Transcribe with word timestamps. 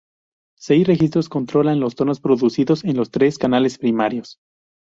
Seis 0.57 0.87
registros 0.87 1.29
controlan 1.29 1.79
los 1.79 1.93
tonos 1.93 2.19
producidos 2.19 2.83
en 2.85 2.97
los 2.97 3.11
tres 3.11 3.37
canales 3.37 3.77
primarios. 3.77 4.39